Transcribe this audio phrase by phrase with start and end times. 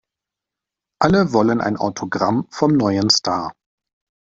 [0.99, 3.53] Alle wollen ein Autogramm vom neuen Star.